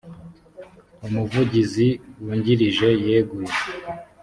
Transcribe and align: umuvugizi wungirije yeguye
umuvugizi 1.05 1.87
wungirije 2.23 2.89
yeguye 3.05 3.53